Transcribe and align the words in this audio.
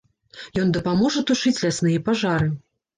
Ён 0.61 0.71
дапаможа 0.79 1.25
тушыць 1.29 1.57
лясныя 1.65 2.05
пажары. 2.13 2.55